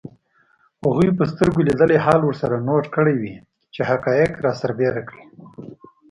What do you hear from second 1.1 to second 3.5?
به سترګو لیدلی حال ورسره نوټ کړی وي